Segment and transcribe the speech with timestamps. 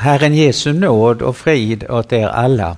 [0.00, 2.76] Herren Jesu nåd och frid åt er alla.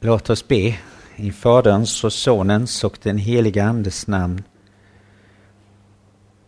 [0.00, 0.76] Låt oss be
[1.16, 4.42] i Faderns och Sonens och den helige Andes namn.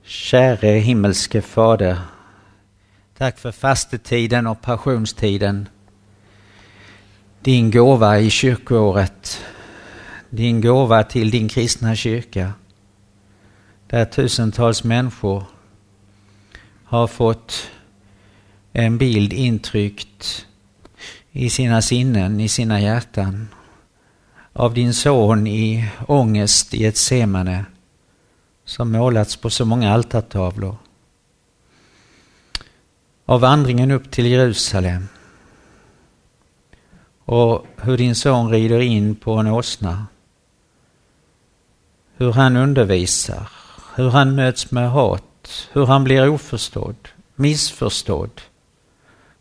[0.02, 1.98] Käre himmelske Fader,
[3.18, 5.69] tack för fastetiden och passionstiden.
[7.40, 9.45] Din gåva i kyrkoåret,
[10.31, 12.53] din gåva till din kristna kyrka,
[13.87, 15.45] där tusentals människor
[16.84, 17.70] har fått
[18.73, 20.46] en bild intryckt
[21.32, 23.48] i sina sinnen, i sina hjärtan
[24.52, 27.64] av din son i ångest i ett semane
[28.64, 30.76] som målats på så många altartavlor.
[33.26, 35.09] Av vandringen upp till Jerusalem
[37.24, 40.06] och hur din son rider in på en åsna.
[42.16, 43.48] Hur han undervisar,
[43.96, 48.40] hur han möts med hat, hur han blir oförstådd, missförstådd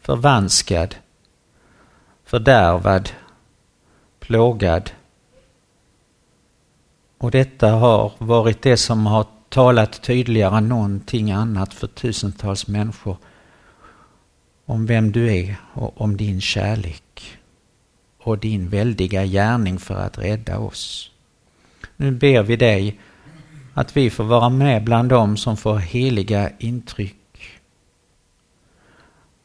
[0.10, 0.96] förvanskad,
[2.26, 3.10] fördärvad,
[4.20, 4.92] plågad.
[7.18, 13.18] Och detta har varit det som har talat tydligare än någonting annat för tusentals människor
[14.66, 17.38] om vem du är och om din kärlek
[18.18, 21.12] och din väldiga gärning för att rädda oss.
[21.98, 23.00] Nu ber vi dig
[23.74, 27.19] att vi får vara med bland dem som får heliga intryck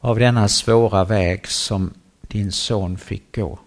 [0.05, 3.59] av denna svåra väg som din son fick gå.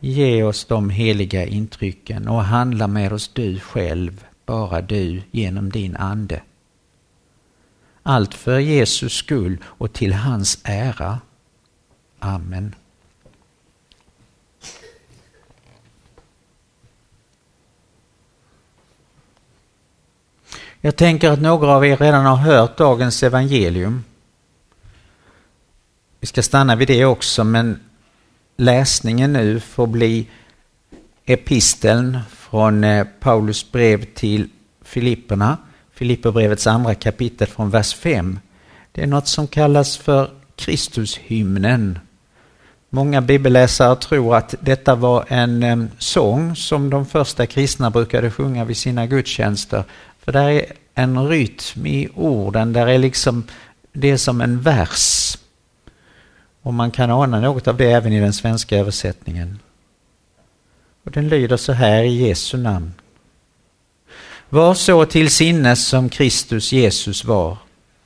[0.00, 5.96] Ge oss de heliga intrycken och handla med oss du själv, bara du, genom din
[5.96, 6.42] ande.
[8.02, 11.20] Allt för Jesus skull och till hans ära.
[12.18, 12.74] Amen.
[20.86, 24.04] Jag tänker att några av er redan har hört dagens evangelium.
[26.20, 27.80] Vi ska stanna vid det också, men
[28.56, 30.26] läsningen nu får bli
[31.24, 34.48] episteln från eh, Paulus brev till
[34.82, 35.56] Filipperna,
[35.94, 38.38] Filipperbrevets andra kapitel från vers 5.
[38.92, 41.98] Det är något som kallas för Kristushymnen.
[42.90, 48.64] Många bibelläsare tror att detta var en eh, sång som de första kristna brukade sjunga
[48.64, 49.84] vid sina gudstjänster
[50.26, 53.44] för där är en rytm i orden, där är liksom
[53.92, 55.36] det är som en vers.
[56.62, 59.58] Och man kan ana något av det även i den svenska översättningen.
[61.04, 62.92] Och den lyder så här i Jesu namn.
[64.48, 67.56] Var så till sinnes som Kristus Jesus var.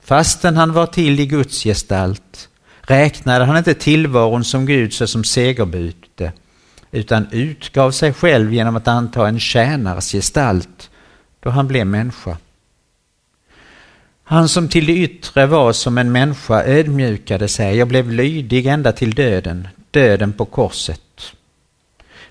[0.00, 2.48] Fastän han var till i Guds gestalt
[2.81, 6.32] räknade han inte tillvaron som Gud såsom segerbyte
[6.91, 10.89] utan utgav sig själv genom att anta en tjänares gestalt
[11.40, 12.36] då han blev människa.
[14.24, 18.92] Han som till det yttre var som en människa ödmjukade sig och blev lydig ända
[18.92, 21.00] till döden, döden på korset.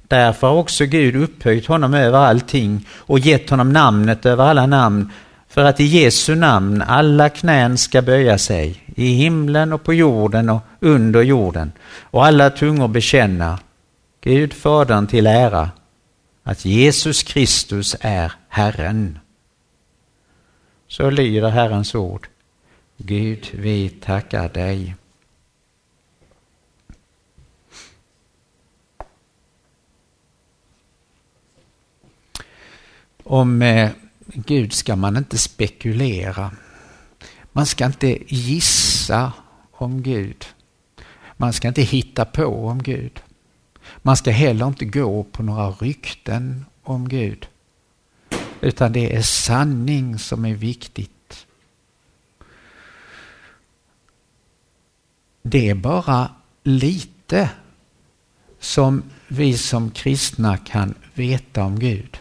[0.08, 5.12] Därför har också Gud upphöjt honom över allting och gett honom namnet över alla namn
[5.50, 10.50] för att i Jesu namn alla knän ska böja sig i himlen och på jorden
[10.50, 11.72] och under jorden
[12.02, 13.60] och alla tungor bekänna
[14.22, 15.70] Gud Fadern till ära
[16.44, 19.20] att Jesus Kristus är Herren.
[20.88, 22.28] Så lyder Herrens ord.
[22.98, 24.96] Gud, vi tackar dig.
[33.24, 33.92] Om eh,
[34.26, 36.52] Gud ska man inte spekulera.
[37.52, 39.34] Man ska inte gissa
[39.72, 40.46] om Gud.
[41.38, 43.22] Man ska inte hitta på om Gud.
[44.02, 47.48] Man ska heller inte gå på några rykten om Gud.
[48.62, 51.48] Utan det är sanning som är viktigt.
[55.42, 56.32] Det är bara
[56.64, 57.50] lite
[58.60, 62.20] som vi som kristna kan veta om Gud.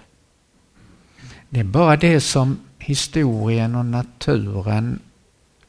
[1.48, 5.00] Det är bara det som historien och naturen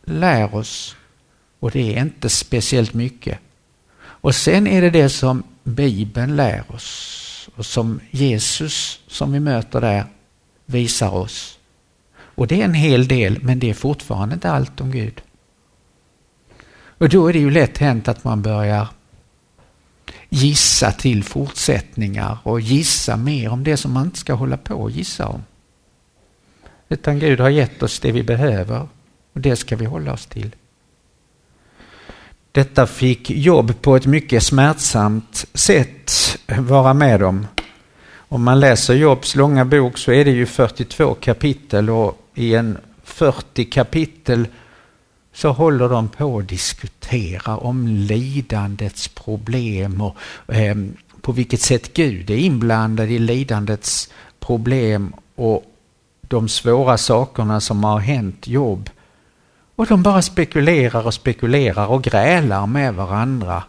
[0.04, 0.96] lär oss
[1.60, 3.40] och det är inte speciellt mycket.
[4.02, 9.82] Och sen är det det som Bibeln lär oss och som Jesus som vi möter
[9.82, 10.06] där
[10.66, 11.60] visar oss.
[12.16, 15.22] Och det är en hel del, men det är fortfarande inte allt om Gud.
[16.72, 18.88] Och då är det ju lätt hänt att man börjar
[20.30, 24.92] gissa till fortsättningar och gissa mer om det som man inte ska hålla på och
[24.92, 25.44] gissa om.
[26.90, 28.88] Utan Gud har gett oss det vi behöver
[29.34, 30.56] och det ska vi hålla oss till.
[32.52, 36.12] Detta fick jobb på ett mycket smärtsamt sätt
[36.58, 37.48] vara med om.
[38.16, 42.78] Om man läser Jobs långa bok så är det ju 42 kapitel och i en
[43.04, 44.48] 40 kapitel
[45.34, 50.16] så håller de på att diskutera om lidandets problem och
[50.56, 50.76] eh,
[51.22, 54.10] på vilket sätt Gud är inblandad i lidandets
[54.40, 55.64] problem och
[56.22, 58.90] de svåra sakerna som har hänt Jobb.
[59.80, 63.64] Och de bara spekulerar och spekulerar och grälar med varandra.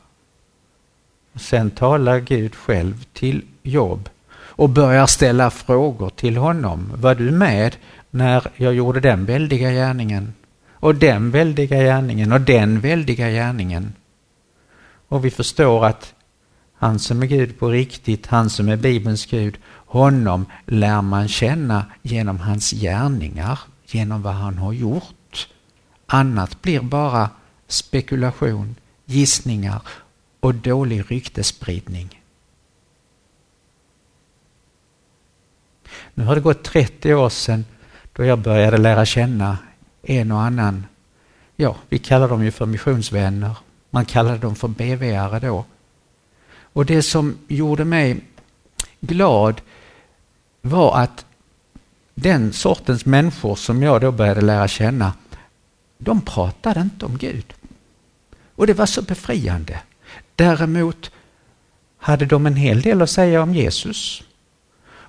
[1.35, 4.09] Sen talar Gud själv till Job
[4.39, 6.93] och börjar ställa frågor till honom.
[6.95, 7.77] Var du med
[8.11, 10.35] när jag gjorde den väldiga gärningen?
[10.71, 13.93] Och den väldiga gärningen och den väldiga gärningen.
[15.09, 16.15] Och vi förstår att
[16.75, 21.85] han som är Gud på riktigt, han som är Bibelns Gud, honom lär man känna
[22.03, 25.15] genom hans gärningar, genom vad han har gjort.
[26.13, 27.31] Annat blir bara
[27.67, 28.75] spekulation,
[29.05, 29.83] gissningar
[30.41, 32.23] och dålig ryktespridning.
[36.15, 37.65] Nu har det gått 30 år sedan
[38.13, 39.59] då jag började lära känna
[40.03, 40.87] en och annan,
[41.57, 43.57] ja, vi kallar dem ju för missionsvänner.
[43.91, 45.65] Man kallade dem för BV-are då.
[46.73, 48.21] Och det som gjorde mig
[49.01, 49.61] glad
[50.63, 51.25] var att
[52.15, 55.13] den sortens människor som jag då började lära känna,
[56.03, 57.55] de pratade inte om Gud.
[58.55, 59.81] Och det var så befriande.
[60.37, 61.11] Däremot
[61.99, 64.23] hade de en hel del att säga om Jesus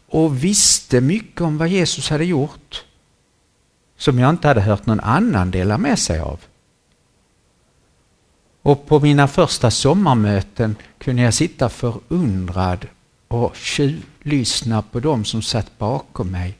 [0.08, 2.86] och visste mycket om vad Jesus hade gjort
[3.98, 6.40] som jag inte hade hört någon annan dela med sig av.
[8.62, 12.88] Och på mina första sommarmöten kunde jag sitta förundrad
[13.28, 13.56] och
[14.22, 16.58] lyssna på dem som satt bakom mig.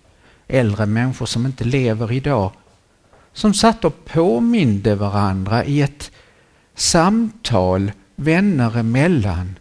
[0.48, 2.52] Äldre människor som inte lever idag.
[3.34, 6.12] Som satt och påminde varandra i ett
[6.76, 9.56] samtal vänner emellan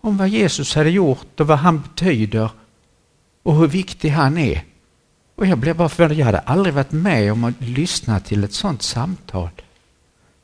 [0.00, 2.50] om vad Jesus hade gjort och vad han betyder
[3.42, 4.64] och hur viktig han är.
[5.34, 6.18] Och jag blev bara förvånad.
[6.18, 9.50] Jag hade aldrig varit med om att lyssna till ett sådant samtal.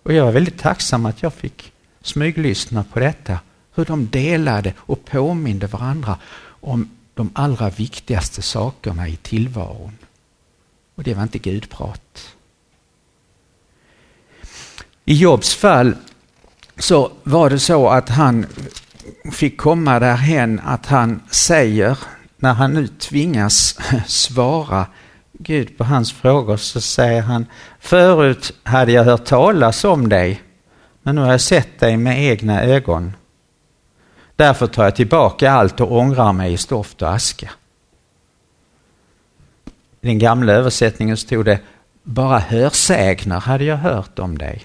[0.02, 1.72] Och jag var väldigt tacksam att jag fick
[2.02, 3.38] smyglyssna på detta.
[3.74, 6.18] Hur de delade och påminde varandra
[6.60, 9.96] om de allra viktigaste sakerna i tillvaron.
[10.94, 12.36] Och det var inte Gudprat.
[15.04, 15.96] I Jobs fall
[16.78, 18.46] så var det så att han
[19.32, 21.98] fick komma därhen att han säger
[22.36, 24.86] när han nu tvingas svara
[25.32, 27.46] Gud på hans frågor så säger han
[27.78, 30.42] Förut hade jag hört talas om dig,
[31.02, 33.12] men nu har jag sett dig med egna ögon.
[34.36, 37.50] Därför tar jag tillbaka allt och ångrar mig i stoft och aska.
[40.00, 41.60] I den gamla översättningen stod det
[42.02, 44.62] Bara hörsägner hade jag hört om dig.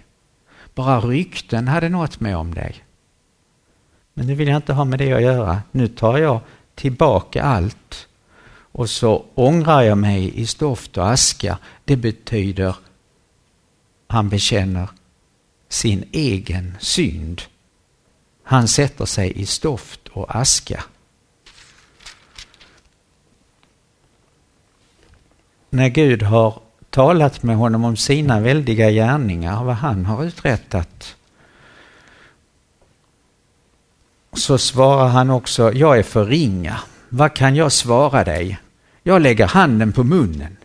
[0.76, 2.76] Bara rykten hade nått mig om dig.
[4.14, 5.62] Men nu vill jag inte ha med det att göra.
[5.72, 6.40] Nu tar jag
[6.76, 8.08] tillbaka allt
[8.72, 11.58] och så ångrar jag mig i stoft och aska.
[11.86, 12.76] Det betyder
[14.08, 14.90] han bekänner
[15.70, 17.42] sin egen synd.
[18.44, 20.84] Han sätter sig i stoft och aska.
[25.76, 31.16] När Gud har talat med honom om sina väldiga gärningar, vad han har uträttat,
[34.34, 36.80] så svarar han också, jag är för ringa.
[37.10, 38.60] Vad kan jag svara dig?
[39.04, 40.58] Jag lägger handen på munnen.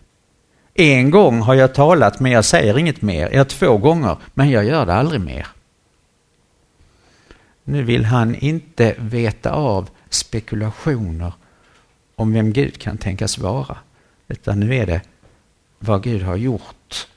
[0.73, 3.29] En gång har jag talat men jag säger inget mer.
[3.33, 5.47] Ja, två gånger, men jag gör det aldrig mer.
[7.63, 11.33] Nu vill han inte veta av spekulationer
[12.15, 13.77] om vem Gud kan tänkas vara.
[14.31, 15.01] Utan nu är det
[15.79, 17.07] vad Gud har gjort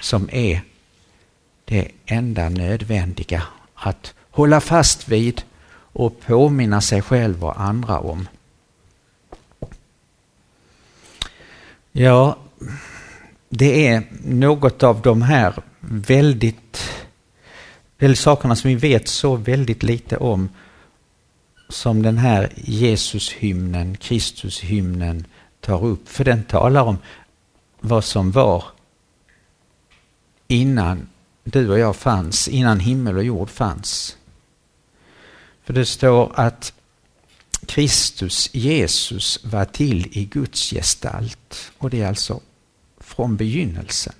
[0.00, 0.60] som är
[1.64, 3.42] det enda nödvändiga
[3.74, 5.42] att hålla fast vid
[5.92, 8.28] och påminna sig själv och andra om.
[11.92, 12.38] Ja,
[13.48, 16.90] det är något av de här väldigt,
[17.98, 20.48] väldigt sakerna som vi vet så väldigt lite om
[21.68, 25.24] som den här Jesushymnen, Kristushymnen
[25.60, 26.08] tar upp.
[26.08, 26.98] För den talar om
[27.80, 28.64] vad som var
[30.48, 31.08] innan
[31.44, 34.16] du och jag fanns, innan himmel och jord fanns.
[35.64, 36.72] För det står att
[37.66, 41.72] Kristus, Jesus, var till i Guds gestalt.
[41.78, 42.40] Och det är alltså
[42.98, 44.14] från begynnelsen.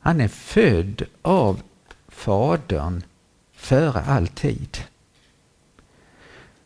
[0.00, 1.62] Han är född av
[2.08, 3.02] Fadern
[3.54, 4.78] före all tid.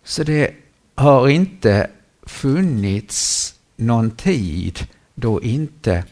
[0.05, 0.55] Så det
[0.95, 1.91] har inte
[2.23, 6.05] funnits någon tid då inte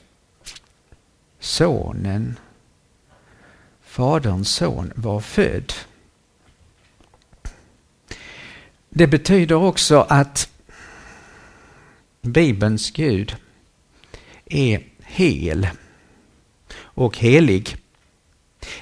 [1.41, 2.39] sonen,
[3.83, 5.73] Faderns son, var född.
[8.89, 10.49] Det betyder också att
[12.21, 13.37] Bibelns Gud
[14.45, 15.69] är hel
[16.75, 17.77] och helig.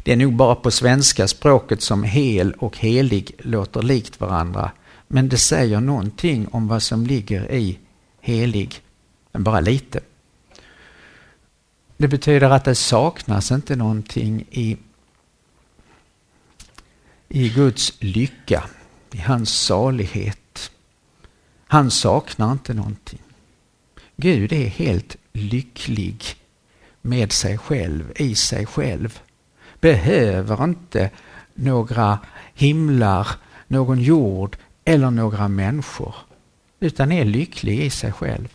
[0.02, 4.70] Det är nog bara på svenska språket som hel och helig låter likt varandra.
[5.08, 7.78] Men det säger någonting om vad som ligger i
[8.20, 8.82] helig,
[9.32, 10.00] men bara lite.
[11.96, 14.76] Det betyder att det saknas inte någonting i,
[17.28, 18.64] i Guds lycka,
[19.12, 20.70] i hans salighet.
[21.66, 23.22] Han saknar inte någonting.
[24.16, 26.24] Gud är helt lycklig
[27.02, 29.20] med sig själv, i sig själv.
[29.80, 31.10] Behöver inte
[31.54, 32.18] några
[32.54, 33.28] himlar,
[33.68, 36.14] någon jord eller några människor,
[36.80, 38.48] utan är lycklig i sig själv.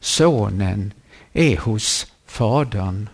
[0.00, 0.92] Sonen
[1.32, 3.08] är hos Fadern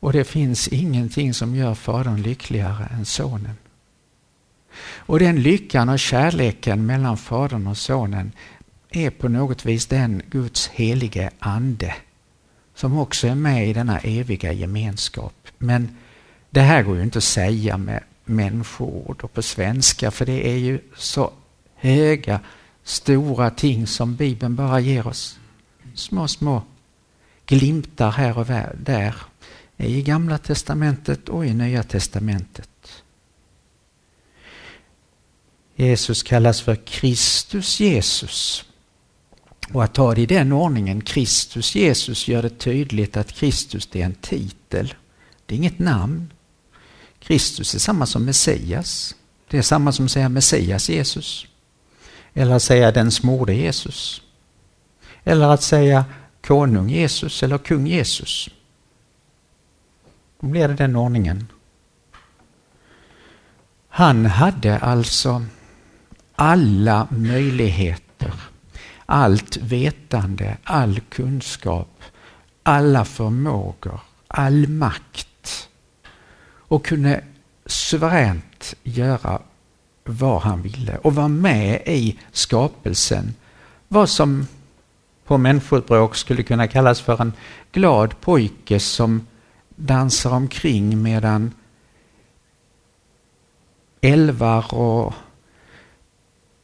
[0.00, 3.56] och det finns ingenting som gör Fadern lyckligare än Sonen.
[4.84, 8.32] Och den lyckan och kärleken mellan Fadern och Sonen
[8.90, 11.94] är på något vis den Guds helige Ande
[12.74, 15.48] som också är med i denna eviga gemenskap.
[15.58, 15.96] Men
[16.50, 20.56] det här går ju inte att säga med människoord och på svenska för det är
[20.56, 21.30] ju så
[21.74, 22.40] höga,
[22.84, 25.38] stora ting som Bibeln bara ger oss.
[25.94, 26.62] Små, små
[27.46, 28.46] glimtar här och
[28.76, 29.14] där
[29.76, 32.68] i Gamla Testamentet och i Nya Testamentet.
[35.76, 38.64] Jesus kallas för Kristus Jesus.
[39.72, 44.00] Och att ta det i den ordningen, Kristus Jesus, gör det tydligt att Kristus det
[44.00, 44.94] är en titel.
[45.46, 46.32] Det är inget namn.
[47.18, 49.14] Kristus är samma som Messias.
[49.48, 51.46] Det är samma som att säga Messias Jesus.
[52.34, 54.22] Eller att säga den smorde Jesus.
[55.24, 56.04] Eller att säga
[56.46, 58.48] konung Jesus eller kung Jesus.
[60.40, 61.46] Då blir det den ordningen.
[63.88, 65.44] Han hade alltså
[66.34, 68.32] alla möjligheter,
[69.06, 72.02] allt vetande, all kunskap,
[72.62, 75.68] alla förmågor, all makt
[76.72, 77.24] och kunde
[77.66, 79.42] suveränt göra
[80.04, 83.34] vad han ville och vara med i skapelsen.
[83.88, 84.46] Vad som
[85.24, 87.32] på människospråk skulle kunna kallas för en
[87.72, 89.26] glad pojke som
[89.68, 91.54] dansar omkring medan
[94.00, 95.14] älvar och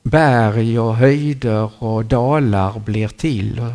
[0.03, 3.73] berg och höjder och dalar blir till och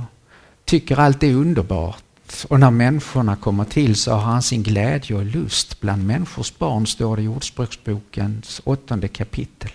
[0.66, 2.03] tycker allt är underbart.
[2.48, 6.88] Och när människorna kommer till så har han sin glädje och lust bland människors barn,
[6.88, 9.72] står det i Ordspråksbokens åttonde kapitel.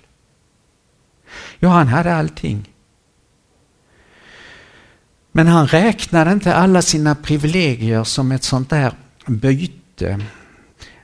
[1.59, 2.73] Ja, han hade allting.
[5.33, 8.93] Men han räknade inte alla sina privilegier som ett sånt där
[9.27, 10.21] byte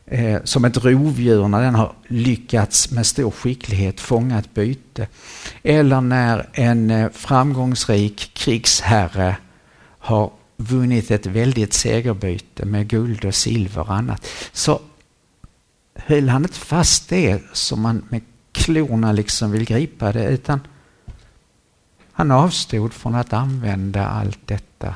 [0.07, 5.09] eh, som ett rovdjur när den har lyckats med stor skicklighet fånga ett byte.
[5.63, 9.37] Eller när en eh, framgångsrik krigsherre
[9.99, 14.27] har vunnit ett väldigt segerbyte med guld och silver och annat.
[14.53, 14.81] Så
[15.95, 20.61] höll han inte fast det som man med klorna liksom vill gripa det utan
[22.13, 24.95] han avstod från att använda allt detta.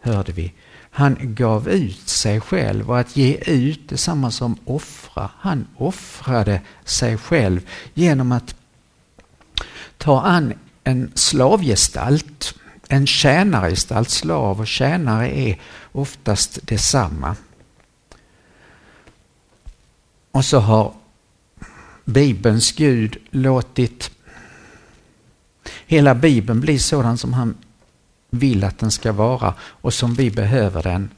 [0.00, 0.52] Hörde vi.
[0.90, 5.30] Han gav ut sig själv och att ge ut detsamma samma som offra.
[5.38, 8.54] Han offrade sig själv genom att
[9.98, 10.54] ta an
[10.84, 12.54] en slavgestalt,
[12.92, 14.10] en tjänargestalt.
[14.10, 15.58] Slav och tjänare är
[15.92, 17.36] oftast detsamma.
[20.30, 20.94] Och så har
[22.04, 24.10] Bibelns Gud låtit
[25.86, 27.54] hela Bibeln bli sådan som han
[28.30, 31.10] vill att den ska vara och som vi behöver den.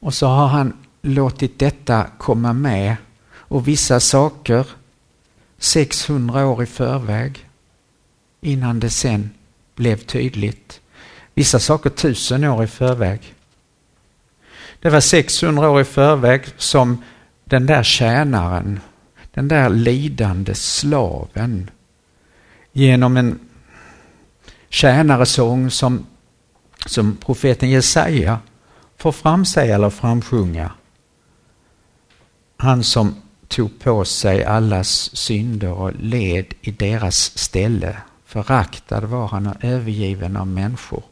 [0.00, 2.96] Och så har han låtit detta komma med
[3.30, 4.66] och vissa saker
[5.58, 7.48] 600 år i förväg
[8.40, 9.30] innan det sen
[9.74, 10.80] blev tydligt.
[11.34, 13.34] Vissa saker tusen år i förväg.
[14.80, 17.02] Det var 600 år i förväg som
[17.44, 18.80] den där tjänaren,
[19.34, 21.70] den där lidande slaven
[22.72, 23.38] genom en
[24.68, 26.06] tjänaresång som,
[26.86, 28.38] som profeten Jesaja
[28.96, 30.70] får framsäga eller framsjunga.
[32.56, 33.14] Han som
[33.48, 37.96] tog på sig allas synder och led i deras ställe.
[38.32, 41.02] Föraktad var han och övergiven av människor.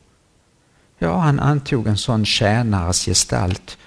[0.98, 3.78] Ja, han antog en sån tjänares gestalt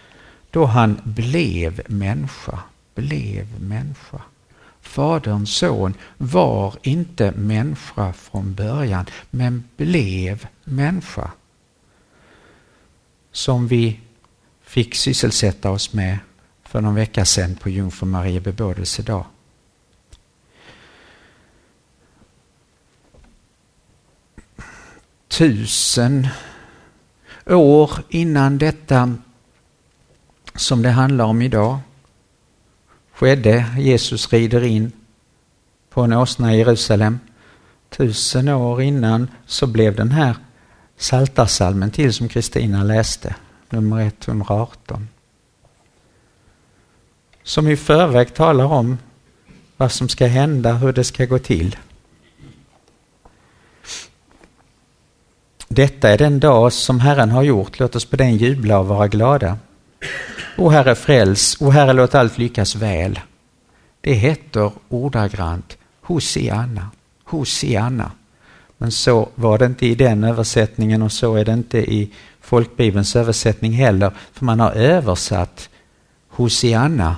[0.52, 2.60] då han blev människa,
[2.96, 4.22] blev människa.
[4.82, 11.32] Faderns son var inte människa från början, men blev människa.
[13.32, 14.00] Som vi
[14.64, 16.18] fick sysselsätta oss med
[16.64, 19.26] för någon vecka sedan på Jungfru Maria bebådelsedag.
[25.34, 26.28] Tusen
[27.46, 29.14] år innan detta
[30.56, 31.80] som det handlar om idag
[33.14, 33.66] skedde.
[33.78, 34.92] Jesus rider in
[35.90, 37.20] på en åsna i Jerusalem.
[37.90, 40.36] Tusen år innan så blev den här
[40.98, 43.36] Saltarsalmen till som Kristina läste,
[43.70, 45.08] nummer 118.
[47.44, 48.98] Som i förväg talar om
[49.78, 51.78] vad som ska hända, hur det ska gå till.
[55.74, 59.08] Detta är den dag som Herren har gjort, låt oss på den jubla och vara
[59.08, 59.58] glada.
[60.58, 63.20] O Herre fräls, o Herre låt allt lyckas väl.
[64.02, 66.90] Det heter ordagrant Hosianna,
[67.24, 68.12] Hosianna.
[68.78, 72.12] Men så var det inte i den översättningen och så är det inte i
[72.42, 74.12] folkbibelns översättning heller.
[74.34, 75.70] För man har översatt
[76.30, 77.16] Hosianna,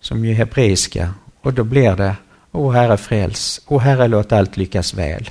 [0.00, 2.16] som ju är hebreiska, och då blir det
[2.52, 5.30] O Herre fräls, O Herre låt allt lyckas väl.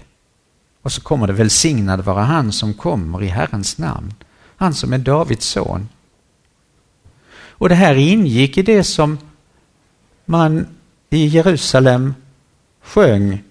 [0.84, 4.13] Och så kommer det välsignad vara han som kommer i Herrens namn,
[4.56, 5.90] han som är Davids son.
[7.36, 9.18] Och det här ingick i det som
[10.25, 10.68] man
[11.10, 12.13] i Jerusalem
[12.82, 13.44] sjöng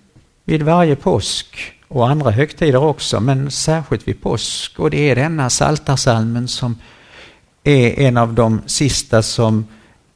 [0.45, 4.79] vid varje påsk och andra högtider också, men särskilt vid påsk.
[4.79, 6.79] Och det är denna saltarsalmen som
[7.65, 9.67] är en av de sista som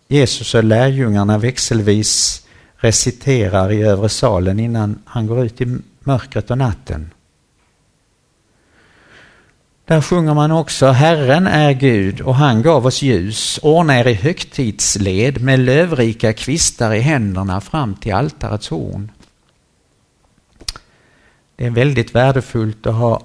[0.09, 2.43] Jesus och lärjungarna växelvis
[2.77, 7.11] reciterar i övre salen innan han går ut i mörkret och natten.
[9.85, 13.61] Där sjunger man också Herren är Gud och han gav oss ljus.
[13.63, 19.11] Ordna er i högtidsled med lövrika kvistar i händerna fram till altarets horn.
[21.57, 23.23] Det är väldigt värdefullt att ha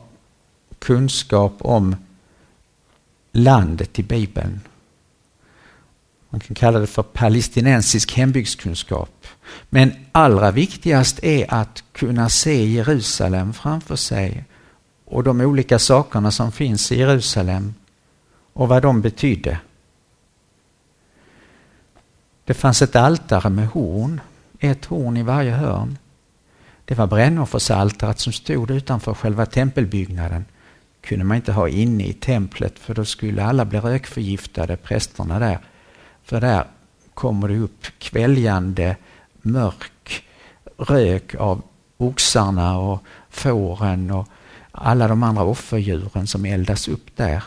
[0.79, 1.95] kunskap om
[3.31, 4.61] landet i Bibeln.
[6.29, 9.20] Man kan kalla det för palestinensisk hembygdskunskap.
[9.70, 14.43] Men allra viktigast är att kunna se Jerusalem framför sig
[15.05, 17.74] och de olika sakerna som finns i Jerusalem
[18.53, 19.60] och vad de betydde.
[22.46, 24.21] Det fanns ett altare med horn,
[24.60, 25.97] ett horn i varje hörn.
[26.86, 30.45] Det var brännoffersaltaret som stod utanför själva tempelbyggnaden.
[31.02, 35.60] kunde man inte ha inne i templet för då skulle alla bli rökförgiftade, prästerna där.
[36.23, 36.65] För där
[37.13, 38.95] kommer det upp kväljande
[39.41, 40.23] mörk
[40.77, 41.62] rök av
[41.97, 44.27] oxarna och fåren och
[44.71, 47.43] alla de andra offerdjuren som eldas upp där.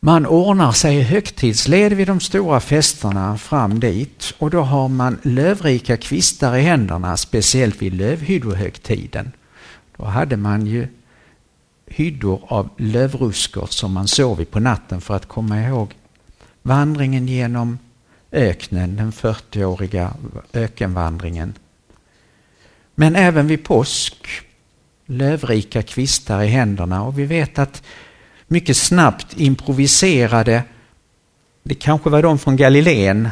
[0.00, 5.96] Man ordnar sig högtidsled vid de stora festerna fram dit och då har man lövrika
[5.96, 9.32] kvistar i händerna, speciellt vid lövhyddohögtiden.
[9.96, 10.88] Då hade man ju
[11.86, 15.94] hyddor av lövruskor som man sov i på natten för att komma ihåg
[16.62, 17.78] vandringen genom
[18.32, 20.12] öknen, den 40-åriga
[20.52, 21.54] ökenvandringen.
[22.94, 24.28] Men även vid påsk,
[25.06, 27.82] lövrika kvistar i händerna och vi vet att
[28.46, 30.62] mycket snabbt improviserade.
[31.62, 33.28] Det kanske var de från Galileen,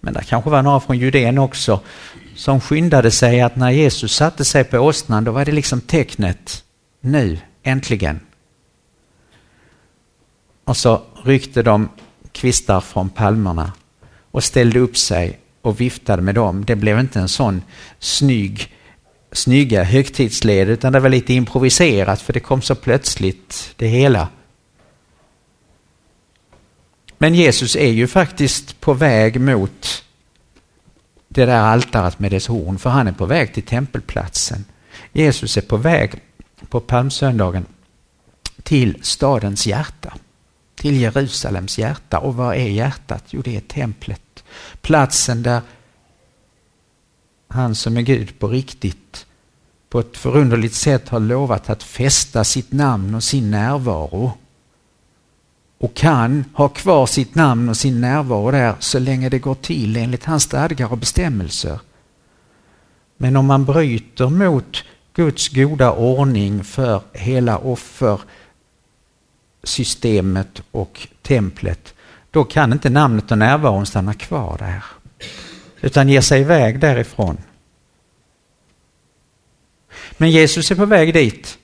[0.00, 1.80] men det kanske var några från Judeen också,
[2.36, 6.64] som skyndade sig att när Jesus satte sig på åsnan, då var det liksom tecknet.
[7.00, 8.20] Nu, äntligen.
[10.64, 11.88] Och så ryckte de
[12.32, 13.72] kvistar från palmerna
[14.30, 16.64] och ställde upp sig och viftade med dem.
[16.64, 17.62] Det blev inte en sån
[17.98, 18.74] snygg,
[19.32, 24.28] snygga högtidsled utan det var lite improviserat för det kom så plötsligt det hela.
[27.18, 30.04] Men Jesus är ju faktiskt på väg mot
[31.28, 34.64] det där altaret med dess horn, för han är på väg till tempelplatsen.
[35.12, 36.14] Jesus är på väg
[36.68, 37.66] på palmsöndagen
[38.62, 40.14] till stadens hjärta,
[40.80, 42.18] till Jerusalems hjärta.
[42.18, 43.24] Och vad är hjärtat?
[43.30, 44.44] Jo, det är templet.
[44.80, 45.60] Platsen där
[47.48, 49.26] han som är Gud på riktigt
[49.88, 54.32] på ett förunderligt sätt har lovat att fästa sitt namn och sin närvaro
[55.78, 59.96] och kan ha kvar sitt namn och sin närvaro där så länge det går till
[59.96, 61.80] enligt hans stadgar och bestämmelser.
[63.16, 68.20] Men om man bryter mot Guds goda ordning för hela offer
[69.62, 71.94] systemet och templet,
[72.30, 74.84] då kan inte namnet och närvaron stanna kvar där,
[75.80, 77.36] utan ge sig iväg därifrån.
[80.16, 81.58] Men Jesus är på väg dit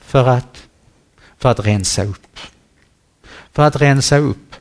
[0.00, 0.66] för att
[1.44, 2.38] för att rensa upp.
[3.52, 4.56] För att rensa upp.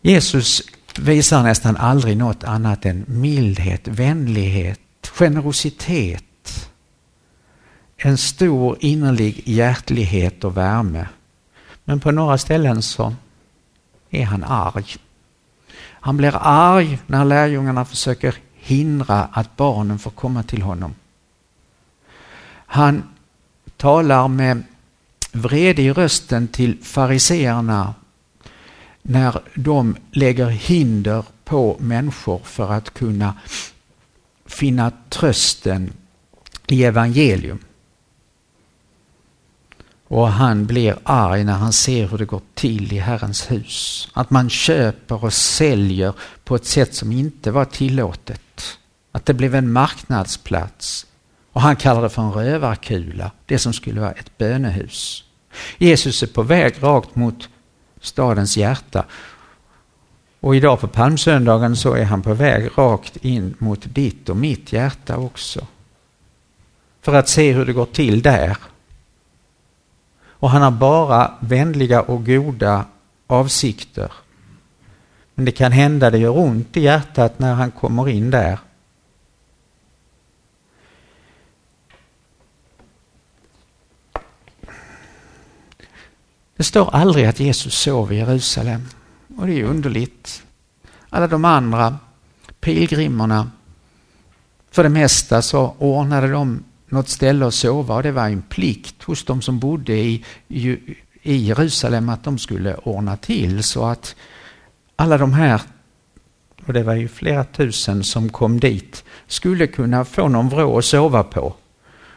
[0.00, 0.62] Jesus
[0.98, 4.80] visar nästan aldrig något annat än mildhet, vänlighet,
[5.12, 6.24] generositet.
[8.06, 11.08] En stor innerlig hjärtlighet och värme.
[11.84, 13.14] Men på några ställen så
[14.10, 14.96] är han arg.
[15.80, 20.94] Han blir arg när lärjungarna försöker hindra att barnen får komma till honom.
[22.66, 23.02] Han
[23.76, 24.62] talar med
[25.32, 27.94] vrede i rösten till fariseerna
[29.02, 33.34] när de lägger hinder på människor för att kunna
[34.46, 35.92] finna trösten
[36.66, 37.58] i evangelium.
[40.14, 44.08] Och han blir arg när han ser hur det går till i Herrens hus.
[44.12, 46.12] Att man köper och säljer
[46.44, 48.78] på ett sätt som inte var tillåtet.
[49.12, 51.06] Att det blev en marknadsplats.
[51.52, 55.24] Och han kallar det för en rövarkula, det som skulle vara ett bönehus.
[55.78, 57.48] Jesus är på väg rakt mot
[58.00, 59.04] stadens hjärta.
[60.40, 64.72] Och idag på palmsöndagen så är han på väg rakt in mot ditt och mitt
[64.72, 65.66] hjärta också.
[67.02, 68.56] För att se hur det går till där.
[70.44, 72.84] Och han har bara vänliga och goda
[73.26, 74.12] avsikter.
[75.34, 78.58] Men det kan hända det gör ont i hjärtat när han kommer in där.
[86.56, 88.88] Det står aldrig att Jesus sov i Jerusalem.
[89.36, 90.42] Och det är underligt.
[91.08, 91.98] Alla de andra
[92.60, 93.50] pilgrimerna,
[94.70, 99.02] för det mesta så ordnade de något ställe att sova och det var en plikt
[99.02, 100.78] hos de som bodde i, i,
[101.22, 104.16] i Jerusalem att de skulle ordna till så att
[104.96, 105.60] alla de här,
[106.66, 110.84] och det var ju flera tusen som kom dit, skulle kunna få någon vrå att
[110.84, 111.54] sova på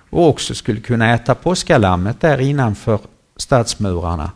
[0.10, 3.00] och också skulle kunna äta påskalammet där innanför
[3.36, 4.32] stadsmurarna.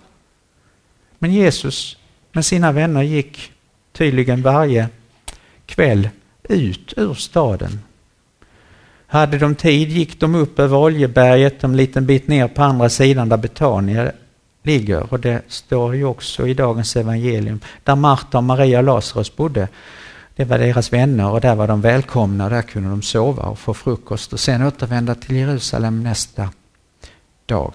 [1.19, 1.97] Men Jesus
[2.31, 3.51] med sina vänner gick
[3.91, 4.89] tydligen varje
[5.65, 6.09] kväll
[6.43, 7.79] ut ur staden.
[9.11, 13.29] Hade de tid gick de upp över Oljeberget en liten bit ner på andra sidan
[13.29, 14.11] där Betania
[14.63, 19.35] ligger och det står ju också i dagens evangelium där Marta, och Maria och Lazarus
[19.35, 19.67] bodde.
[20.35, 23.73] Det var deras vänner och där var de välkomna där kunde de sova och få
[23.73, 26.49] frukost och sen återvända till Jerusalem nästa
[27.45, 27.73] dag.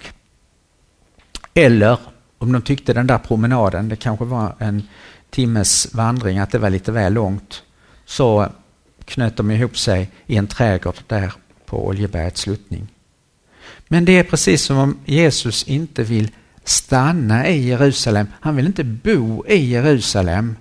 [1.54, 1.98] Eller
[2.38, 4.82] om de tyckte den där promenaden, det kanske var en
[5.30, 7.62] timmes vandring, att det var lite väl långt,
[8.06, 8.48] så
[9.06, 11.32] knöt de ihop sig i en trädgård där
[11.66, 12.88] på Oljebergets sluttning.
[13.88, 16.30] Men det är precis som om Jesus inte vill
[16.64, 18.26] stanna i Jerusalem.
[18.40, 20.56] Han vill inte bo i Jerusalem.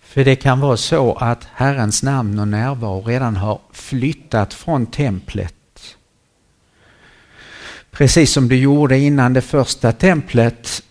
[0.00, 5.54] För det kan vara så att Herrens namn och närvaro redan har flyttat från templet
[7.94, 10.82] Precis som det gjorde innan det första templet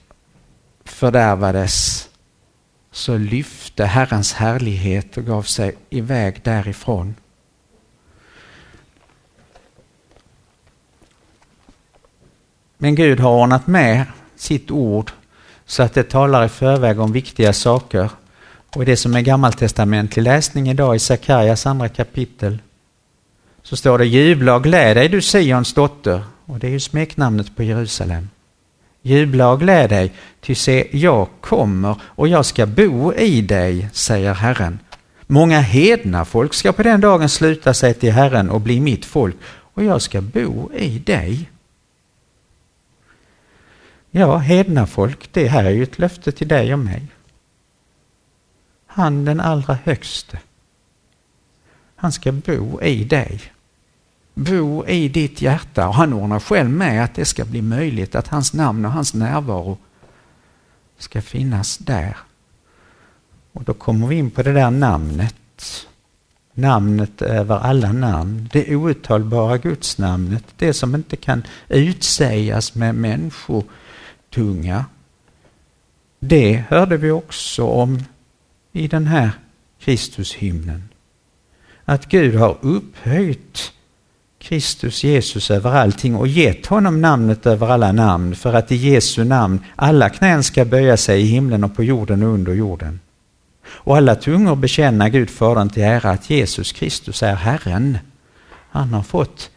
[0.86, 2.10] fördärvades
[2.94, 7.16] så lyfte Herrens härlighet och gav sig iväg därifrån.
[12.78, 15.12] Men Gud har ordnat med sitt ord
[15.66, 18.10] så att det talar i förväg om viktiga saker.
[18.76, 22.62] Och i det som är gammaltestamentlig läsning idag i Sakarjas andra kapitel
[23.64, 27.56] så står det jubla och gläd dig du Sions dotter och det är ju smeknamnet
[27.56, 28.30] på Jerusalem.
[29.06, 34.34] Jubla och gläd dig, ty se, jag kommer och jag ska bo i dig, säger
[34.34, 34.80] Herren.
[35.28, 39.36] Många hedna folk ska på den dagen sluta sig till Herren och bli mitt folk,
[39.46, 41.50] och jag ska bo i dig.
[44.12, 47.08] Ja, hedna folk, det här är ju ett löfte till dig och mig.
[48.88, 50.40] Han den allra högste.
[51.96, 53.42] Han ska bo i dig
[54.34, 58.28] bo i ditt hjärta och han ordnar själv med att det ska bli möjligt att
[58.28, 59.78] hans namn och hans närvaro
[60.98, 62.18] ska finnas där.
[63.52, 65.36] Och då kommer vi in på det där namnet.
[66.54, 68.50] Namnet över alla namn.
[68.52, 70.44] Det outtalbara gudsnamnet.
[70.58, 74.86] Det som inte kan utsägas med människotunga.
[76.20, 78.04] Det hörde vi också om
[78.72, 79.32] i den här
[79.80, 80.90] Kristushymnen.
[81.86, 83.74] Att Gud har upphöjt
[84.44, 89.24] Kristus Jesus över allting och gett honom namnet över alla namn för att i Jesu
[89.24, 93.00] namn alla knän ska böja sig i himlen och på jorden och under jorden.
[93.66, 97.98] Och alla tungor bekänna Gud Fadern till ära att Jesus Kristus är Herren.
[98.70, 99.50] Han har fått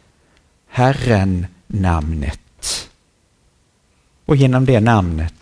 [0.68, 2.40] Herren-namnet.
[4.24, 5.34] Och genom det namnet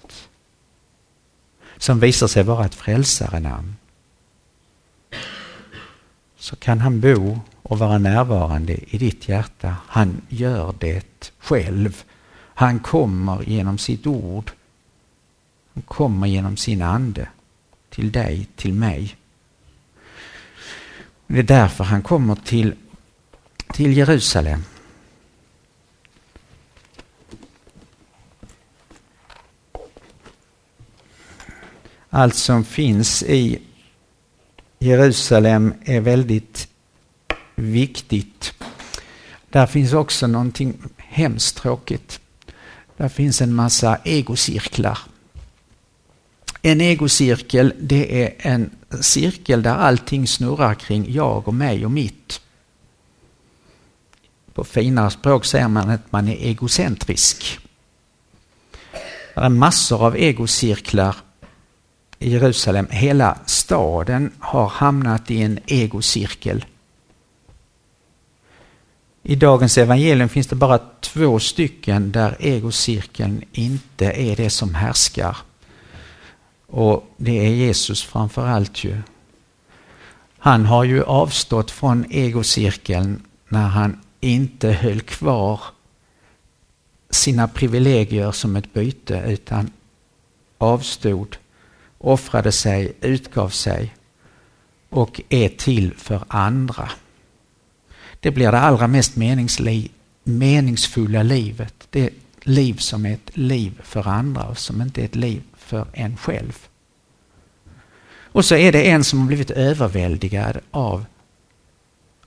[1.79, 3.77] som visar sig vara ett frälsarenamn
[6.39, 9.77] så kan han bo och vara närvarande i ditt hjärta.
[9.87, 12.05] Han gör det själv.
[12.55, 14.51] Han kommer genom sitt ord.
[15.75, 17.29] Han kommer genom sin ande
[17.91, 19.17] till dig, till mig.
[21.27, 22.75] Det är därför han kommer till,
[23.73, 24.65] till Jerusalem.
[32.11, 33.63] Allt som finns i
[34.79, 36.69] Jerusalem är väldigt
[37.55, 38.55] viktigt.
[39.51, 42.21] Där finns också någonting hemskt tråkigt.
[42.97, 44.99] Där finns en massa egocirklar.
[46.63, 52.41] En egocirkel det är en cirkel där allting snurrar kring jag och mig och mitt.
[54.55, 57.59] På finare språk säger man att man är egocentrisk.
[59.35, 61.17] Det är massor av egocirklar
[62.19, 62.87] i Jerusalem.
[62.91, 66.65] Hela staden har hamnat i en egocirkel.
[69.27, 75.37] I dagens evangelium finns det bara två stycken där egocirkeln inte är det som härskar.
[76.67, 79.03] Och det är Jesus framför allt ju.
[80.39, 85.61] Han har ju avstått från egocirkeln när han inte höll kvar
[87.11, 89.71] sina privilegier som ett byte utan
[90.59, 91.37] avstod,
[91.99, 93.95] offrade sig, utgav sig
[94.91, 96.91] och är till för andra.
[98.25, 99.17] Det blir det allra mest
[100.25, 101.75] meningsfulla livet.
[101.91, 102.11] Det
[102.43, 106.17] liv som är ett liv för andra och som inte är ett liv för en
[106.17, 106.67] själv.
[108.07, 111.05] Och så är det en som har blivit överväldigad av,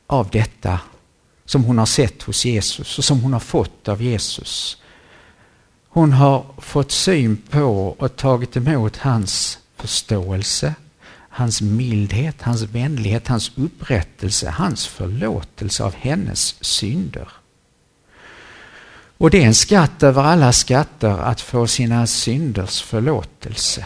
[0.07, 0.79] av detta
[1.45, 4.77] som hon har sett hos Jesus och som hon har fått av Jesus.
[5.89, 10.75] Hon har fått syn på och tagit emot hans förståelse,
[11.37, 17.27] hans mildhet, hans vänlighet, hans upprättelse, hans förlåtelse av hennes synder.
[19.17, 23.85] Och det är en skatt över alla skatter att få sina synders förlåtelse.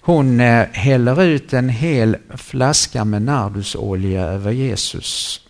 [0.00, 5.40] Hon eh, häller ut en hel flaska med nardusolja över Jesus.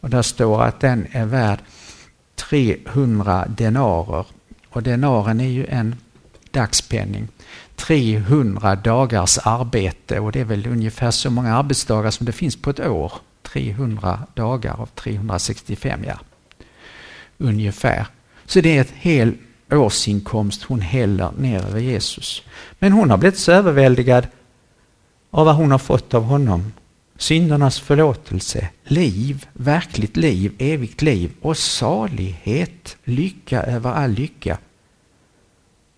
[0.00, 1.58] Och där står att den är värd
[2.34, 4.26] 300 denarer.
[4.68, 5.96] Och denaren är ju en
[6.50, 7.28] dagspenning.
[7.76, 12.70] 300 dagars arbete och det är väl ungefär så många arbetsdagar som det finns på
[12.70, 13.12] ett år.
[13.42, 16.18] 300 dagar av 365, ja.
[17.38, 18.06] Ungefär.
[18.46, 19.34] Så det är ett hel
[19.70, 22.42] årsinkomst hon häller ner över Jesus.
[22.78, 24.26] Men hon har blivit så överväldigad
[25.30, 26.72] av vad hon har fått av honom.
[27.16, 34.58] Syndernas förlåtelse, liv, verkligt liv, evigt liv och salighet, lycka över all lycka.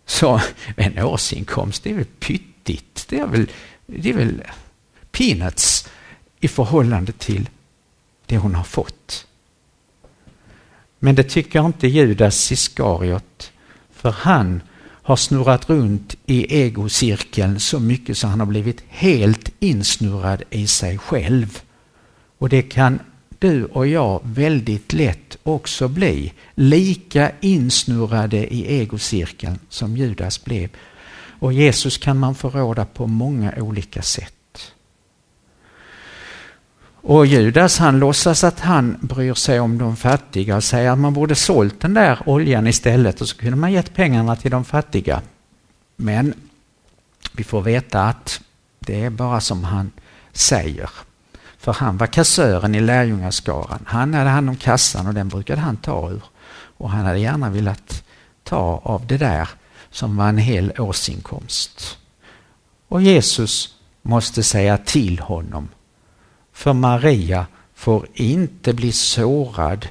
[0.06, 0.40] Så
[0.76, 3.08] en årsinkomst, det är väl pyttigt.
[3.08, 3.50] Det är väl,
[3.86, 4.42] det är väl
[5.10, 5.88] peanuts
[6.40, 7.48] i förhållande till
[8.26, 9.26] det hon har fått.
[10.98, 13.52] Men det tycker inte Judas Iskariot,
[13.92, 14.62] för han
[15.02, 20.98] har snurrat runt i egocirkeln så mycket så han har blivit helt insnurrad i sig
[20.98, 21.60] själv.
[22.38, 23.00] Och det kan
[23.44, 26.32] du och jag väldigt lätt också bli.
[26.54, 30.70] Lika insnurrade i egocirkeln som Judas blev.
[31.38, 34.72] Och Jesus kan man förråda på många olika sätt.
[36.86, 41.14] Och Judas han låtsas att han bryr sig om de fattiga och säger att man
[41.14, 45.22] borde sålt den där oljan istället och så kunde man gett pengarna till de fattiga.
[45.96, 46.34] Men
[47.32, 48.40] vi får veta att
[48.78, 49.90] det är bara som han
[50.32, 50.90] säger.
[51.64, 53.84] För han var kassören i lärjungaskaran.
[53.86, 56.22] Han hade hand om kassan och den brukade han ta ur.
[56.76, 58.04] Och han hade gärna velat
[58.42, 59.48] ta av det där
[59.90, 61.98] som var en hel årsinkomst.
[62.88, 65.68] Och Jesus måste säga till honom
[66.52, 69.88] för Maria får inte bli sårad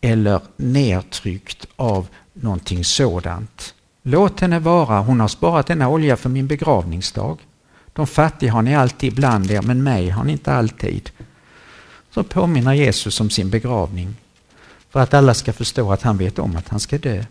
[0.00, 3.74] eller nedtryckt av någonting sådant.
[4.02, 7.38] Låt henne vara, hon har sparat denna olja för min begravningsdag.
[7.98, 11.10] De fattiga har ni alltid bland er, men mig har ni inte alltid.
[12.10, 14.16] Så påminner Jesus om sin begravning
[14.90, 17.24] för att alla ska förstå att han vet om att han ska dö.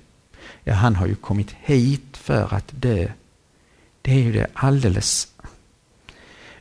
[0.64, 3.08] Ja, han har ju kommit hit för att dö.
[4.02, 5.28] Det är ju det alldeles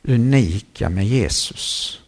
[0.03, 2.01] unika med Jesus.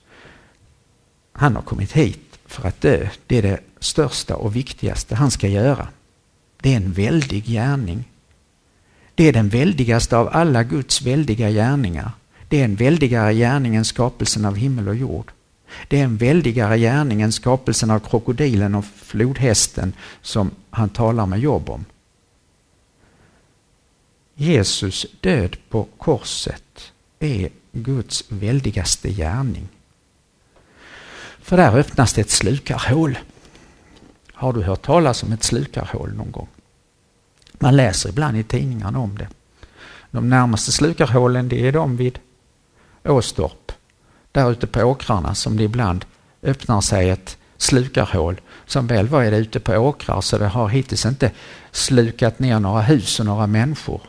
[1.33, 3.09] Han har kommit hit för att dö.
[3.27, 5.89] Det är det största och viktigaste han ska göra.
[6.61, 8.05] Det är en väldig gärning.
[9.19, 12.11] Det är den väldigaste av alla Guds väldiga gärningar.
[12.49, 15.33] Det är en väldigare gärning än skapelsen av himmel och jord.
[15.89, 21.39] Det är en väldigare gärning än skapelsen av krokodilen och flodhästen som han talar med
[21.39, 21.85] Job om.
[24.35, 29.69] Jesus död på korset är Guds väldigaste gärning.
[31.43, 33.19] För där öppnas det ett slukarhål.
[34.33, 36.49] Har du hört talas om ett slukarhål någon gång?
[37.59, 39.29] Man läser ibland i tidningarna om det.
[40.11, 42.19] De närmaste slukarhålen det är de vid
[43.05, 43.73] Åstorp.
[44.33, 46.05] Där ute på åkrarna som det ibland
[46.43, 48.41] öppnar sig ett slukarhål.
[48.67, 51.31] Som väl var är det ute på åkrar så det har hittills inte
[51.71, 54.01] slukat ner några hus och några människor.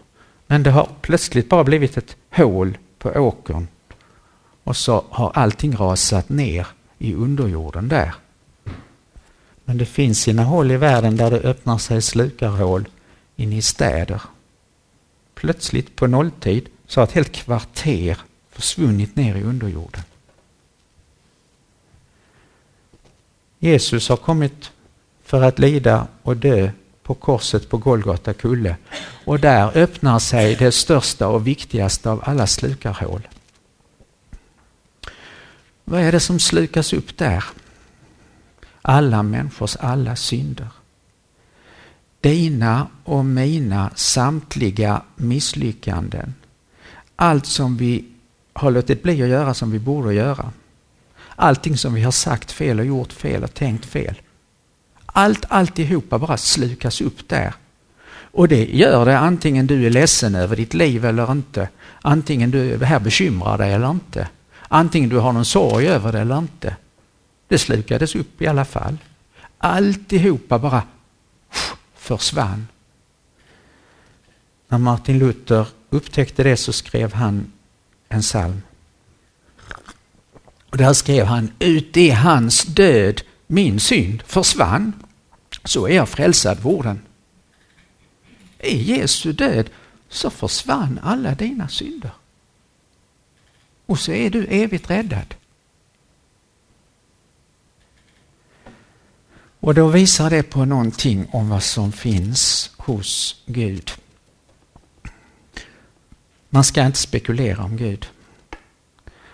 [0.47, 3.67] Men det har plötsligt bara blivit ett hål på åkern.
[4.63, 8.13] Och så har allting rasat ner i underjorden där.
[9.65, 12.85] Men det finns sina håll i världen där det öppnar sig slukarhål
[13.39, 14.21] in i städer.
[15.35, 18.17] Plötsligt på nolltid så har ett helt kvarter
[18.51, 20.03] försvunnit ner i underjorden.
[23.59, 24.71] Jesus har kommit
[25.23, 26.71] för att lida och dö
[27.03, 28.75] på korset på Golgata kulle
[29.25, 33.27] och där öppnar sig det största och viktigaste av alla slukarhål.
[35.83, 37.43] Vad är det som slukas upp där?
[38.81, 40.67] Alla människors alla synder.
[42.21, 46.33] Dina och mina samtliga misslyckanden.
[47.15, 48.05] Allt som vi
[48.53, 50.51] har låtit bli att göra som vi borde göra.
[51.35, 54.21] Allting som vi har sagt fel och gjort fel och tänkt fel.
[55.05, 57.53] Allt alltihopa bara slukas upp där.
[58.31, 61.69] Och det gör det antingen du är ledsen över ditt liv eller inte.
[62.01, 64.27] Antingen du här bekymrar dig eller inte.
[64.67, 66.75] Antingen du har någon sorg över det eller inte.
[67.47, 68.97] Det slukades upp i alla fall.
[69.57, 70.83] Alltihopa bara
[72.09, 72.67] försvann.
[74.67, 77.51] När Martin Luther upptäckte det så skrev han
[78.09, 78.61] en psalm.
[80.69, 84.93] Och där skrev han, ut i hans död min synd försvann,
[85.63, 87.01] så är jag frälsad vorden.
[88.59, 89.69] I Jesu död
[90.09, 92.11] så försvann alla dina synder.
[93.85, 95.35] Och så är du evigt räddad.
[99.59, 103.91] Och då visar det på någonting om vad som finns hos Gud.
[106.49, 108.07] Man ska inte spekulera om Gud.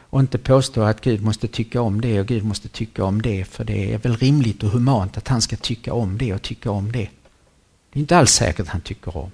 [0.10, 3.46] Och inte påstå att Gud måste tycka om det och Gud måste tycka om det
[3.46, 6.72] för det är väl rimligt och humant att han ska tycka om det och tycka
[6.72, 7.10] om det.
[7.90, 9.32] Det är inte alls säkert att han tycker om.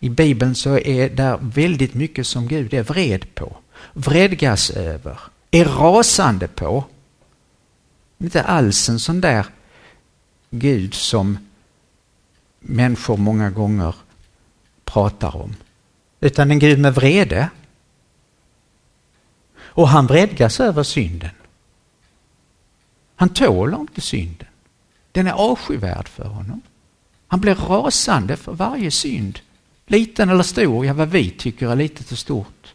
[0.00, 3.56] I Bibeln så är det väldigt mycket som Gud är vred på,
[3.92, 5.18] vredgas över,
[5.50, 6.84] är rasande på.
[8.18, 9.46] Inte alls en sån där
[10.58, 11.38] Gud som
[12.60, 13.94] människor många gånger
[14.84, 15.54] pratar om.
[16.20, 17.50] Utan en Gud med vrede.
[19.56, 21.30] Och han vredgas över synden.
[23.16, 24.48] Han tål inte synden.
[25.12, 26.60] Den är avskyvärd för honom.
[27.26, 29.40] Han blir rasande för varje synd.
[29.86, 32.74] Liten eller stor, ja vad vi tycker är litet och stort.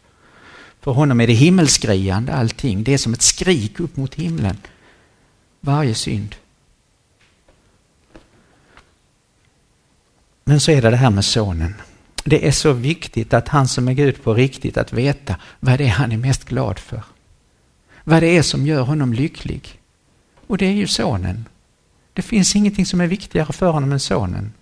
[0.80, 2.84] För honom är det himmelsskriande allting.
[2.84, 4.56] Det är som ett skrik upp mot himlen.
[5.60, 6.36] Varje synd.
[10.44, 11.74] Men så är det det här med sonen.
[12.24, 15.84] Det är så viktigt att han som är Gud på riktigt, att veta vad det
[15.84, 17.02] är han är mest glad för.
[18.04, 19.80] Vad det är som gör honom lycklig.
[20.46, 21.44] Och det är ju sonen.
[22.12, 24.52] Det finns ingenting som är viktigare för honom än sonen.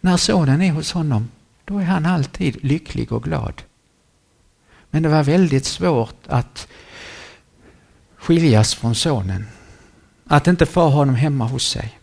[0.00, 1.28] När sonen är hos honom,
[1.64, 3.62] då är han alltid lycklig och glad.
[4.90, 6.68] Men det var väldigt svårt att
[8.16, 9.46] skiljas från sonen.
[10.24, 11.97] Att inte få honom hemma hos sig.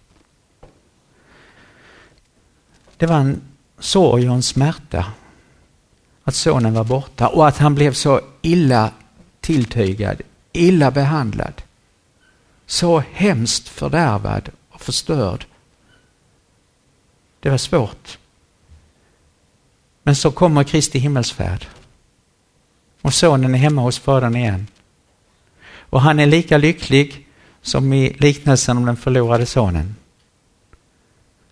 [2.97, 3.41] Det var en
[3.79, 5.05] sorg och en smärta
[6.23, 8.91] att sonen var borta och att han blev så illa
[9.41, 10.21] tilltygad,
[10.53, 11.61] illa behandlad.
[12.65, 15.45] Så hemskt fördärvad och förstörd.
[17.39, 18.17] Det var svårt.
[20.03, 21.67] Men så kommer Kristi himmelsfärd.
[23.01, 24.67] Och sonen är hemma hos fadern igen.
[25.77, 27.27] Och han är lika lycklig
[27.61, 29.95] som i liknelsen om den förlorade sonen.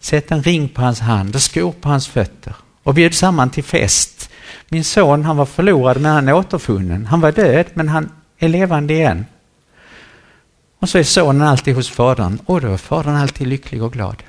[0.04, 3.64] Sätt en ring på hans hand och skor på hans fötter och bjud samman till
[3.64, 4.30] fest.
[4.70, 7.06] Min son han var förlorad men han är återfunnen.
[7.06, 9.26] Han var död men han är levande igen.
[10.80, 14.24] Och så är sonen alltid hos fadern och då är fadern alltid lycklig och glad.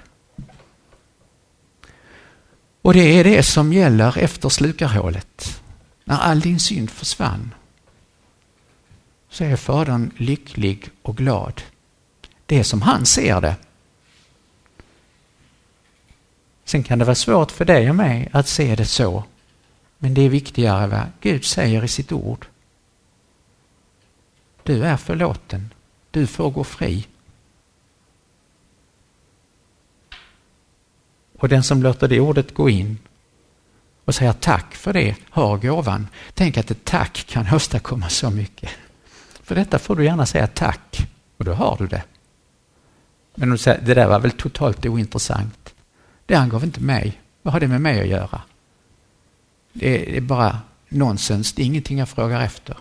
[2.83, 5.63] Och det är det som gäller efter slukarhålet.
[6.05, 7.55] När all din synd försvann
[9.31, 11.63] så är fadern lycklig och glad.
[12.47, 13.57] Det är som han ser det.
[16.65, 19.25] Sen kan det vara svårt för dig och mig att se det så.
[19.99, 22.47] Men det är viktigare vad Gud säger i sitt ord.
[24.63, 25.75] Du är förlåten.
[26.11, 27.07] Du får gå fri.
[31.39, 32.99] Och den som låter det ordet gå in
[34.05, 36.09] och säger tack för det har gåvan.
[36.35, 38.71] Tänk att ett tack kan åstadkomma så mycket.
[39.43, 42.03] För detta får du gärna säga tack och då har du det.
[43.35, 45.64] Men du säger, det där var väl totalt ointressant.
[46.27, 47.21] Det angav inte mig.
[47.43, 48.43] Vad har det med mig att göra?
[49.73, 52.77] Det är bara nonsens, det är ingenting jag frågar efter.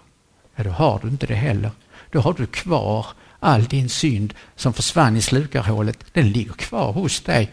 [0.56, 1.72] Ja, då har du inte det heller.
[2.12, 3.08] Då har du kvar
[3.40, 6.06] all din synd som försvann i slukarhålet.
[6.14, 7.52] Den ligger kvar hos dig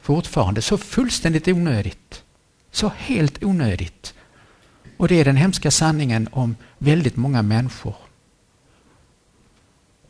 [0.00, 0.62] fortfarande.
[0.62, 2.22] Så fullständigt onödigt.
[2.70, 4.14] Så helt onödigt.
[4.96, 7.96] Och det är den hemska sanningen om väldigt många människor.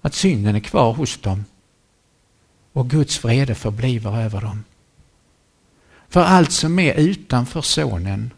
[0.00, 1.44] Att synden är kvar hos dem
[2.72, 4.64] och Guds vrede förbliver över dem.
[6.12, 8.30] För allt som är utanför sonen,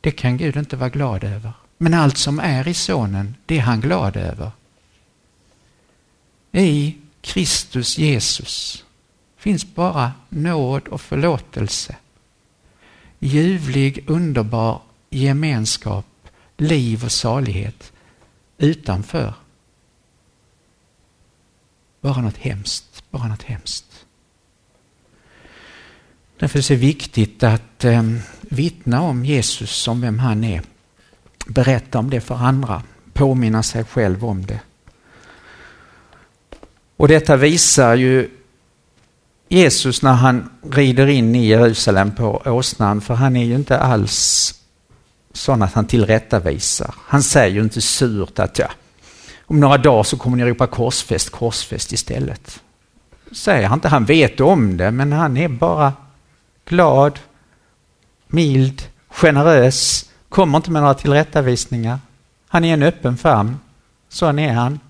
[0.00, 1.52] det kan Gud inte vara glad över.
[1.78, 4.50] Men allt som är i sonen, det är han glad över.
[6.52, 8.84] I Kristus Jesus
[9.36, 11.96] finns bara nåd och förlåtelse.
[13.18, 14.80] Ljuvlig, underbar
[15.10, 16.06] gemenskap,
[16.56, 17.92] liv och salighet.
[18.58, 19.34] Utanför
[22.00, 23.93] bara något hemskt, bara något hemskt.
[26.38, 28.02] Därför är det viktigt att eh,
[28.40, 30.62] vittna om Jesus, som vem han är.
[31.46, 32.82] Berätta om det för andra,
[33.12, 34.60] påminna sig själv om det.
[36.96, 38.30] Och detta visar ju
[39.48, 44.54] Jesus när han rider in i Jerusalem på åsnan, för han är ju inte alls
[45.32, 46.94] sån att han tillrättavisar.
[46.98, 48.68] Han säger ju inte surt att ja,
[49.46, 52.60] om några dagar så kommer ni ropa korsfäst, korsfäst istället.
[53.32, 55.92] Säger han inte, han vet om det, men han är bara
[56.64, 57.18] glad,
[58.26, 61.98] mild, generös, kommer inte med några tillrättavisningar.
[62.48, 63.56] Han är en öppen famn,
[64.08, 64.80] sån är han.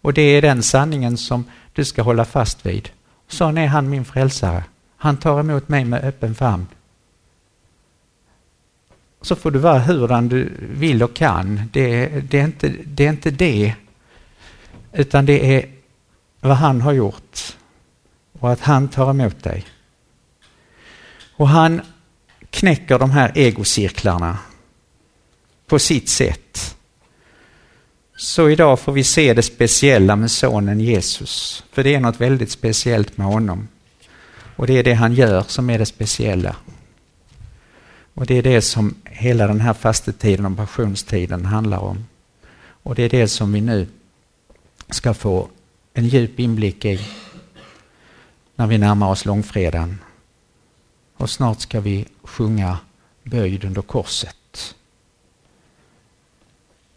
[0.00, 2.88] Och det är den sanningen som du ska hålla fast vid.
[3.28, 4.64] Sån är han min frälsare.
[4.96, 6.66] Han tar emot mig med öppen famn.
[9.20, 11.62] Så får du vara hurdan du vill och kan.
[11.72, 13.74] Det, det, är inte, det är inte det
[14.92, 15.66] utan det är
[16.40, 17.56] vad han har gjort
[18.38, 19.64] och att han tar emot dig.
[21.38, 21.80] Och han
[22.50, 24.38] knäcker de här egocirklarna
[25.66, 26.76] på sitt sätt.
[28.16, 31.64] Så idag får vi se det speciella med sonen Jesus.
[31.72, 33.68] För det är något väldigt speciellt med honom.
[34.56, 36.56] Och det är det han gör som är det speciella.
[38.14, 42.04] Och det är det som hela den här fastetiden och passionstiden handlar om.
[42.82, 43.86] Och det är det som vi nu
[44.90, 45.48] ska få
[45.94, 47.00] en djup inblick i
[48.56, 49.98] när vi närmar oss långfredagen.
[51.18, 52.78] Och snart ska vi sjunga
[53.22, 54.74] Böjd under korset.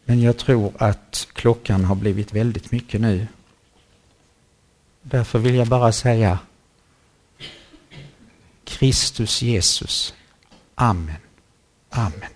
[0.06, 3.28] Men jag tror att klockan har blivit väldigt mycket nu.
[5.02, 6.40] Därför vill jag bara säga
[8.64, 10.14] Kristus Jesus.
[10.76, 11.16] Amen.
[11.90, 12.30] Amen.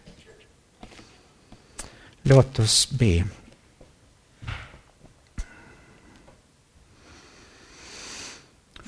[2.22, 3.26] Låt oss be.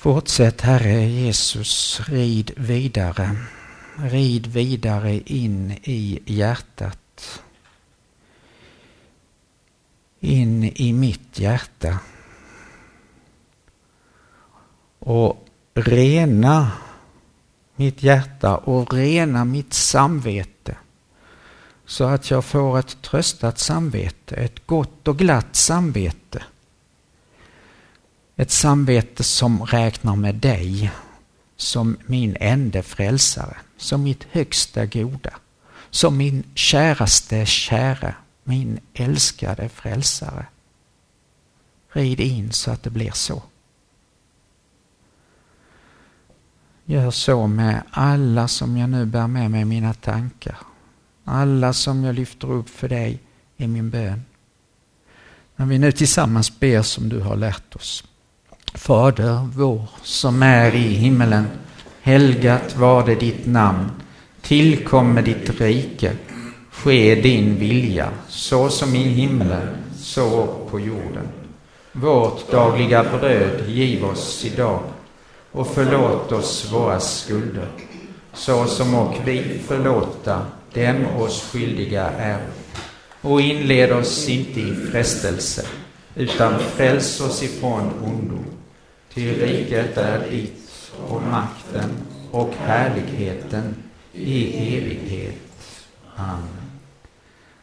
[0.08, 3.36] Fortsätt Herre Jesus, rid vidare.
[3.98, 7.44] Rid vidare in i hjärtat.
[10.20, 12.00] In i mitt hjärta.
[15.00, 16.72] Och rena
[17.76, 20.78] mitt hjärta och rena mitt samvete.
[21.86, 26.44] Så att jag får ett tröstat samvete, ett gott och glatt samvete
[28.38, 30.92] ett samvete som räknar med dig
[31.56, 35.34] som min ende frälsare, som mitt högsta goda,
[35.90, 40.46] som min käraste käre, min älskade frälsare.
[41.90, 43.44] Rid in så att det blir så.
[46.86, 50.58] Gör så med alla som jag nu bär med mig i mina tankar.
[51.24, 53.20] Alla som jag lyfter upp för dig
[53.58, 54.26] i min bön.
[55.56, 58.04] När vi nu tillsammans ber som du har lärt oss.
[58.78, 61.48] Fader vår som är i himmelen.
[62.02, 63.92] Helgat var det ditt namn.
[64.42, 66.12] Tillkomme ditt rike.
[66.72, 69.68] Ske din vilja, så som i himmelen,
[69.98, 71.28] så på jorden.
[71.92, 74.80] Vårt dagliga bröd giv oss idag
[75.52, 77.68] och förlåt oss våra skulder,
[78.34, 82.40] så som och vi förlåta dem oss skyldiga är.
[83.22, 85.66] Och inled oss inte i frestelse,
[86.16, 88.57] utan fräls oss ifrån ondo.
[89.18, 91.90] Ty riket är ditt och makten
[92.32, 93.76] och härligheten
[94.14, 94.44] i
[94.78, 95.36] evighet.
[96.16, 96.72] Amen.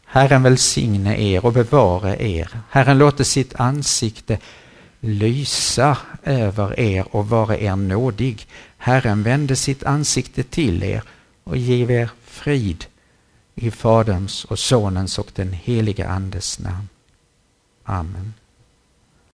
[0.05, 2.61] Herren välsigne er och bevare er.
[2.71, 4.39] Herren låter sitt ansikte
[5.01, 8.47] lysa över er och vara er nådig.
[8.77, 11.03] Herren vände sitt ansikte till er
[11.45, 12.85] och giv er frid
[13.55, 16.89] i Faderns och Sonens och den heliga Andes namn.
[17.85, 18.35] Amen.